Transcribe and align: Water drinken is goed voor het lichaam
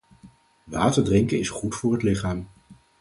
Water 0.65 1.03
drinken 1.03 1.37
is 1.39 1.49
goed 1.49 1.75
voor 1.75 1.93
het 1.93 2.03
lichaam 2.03 2.47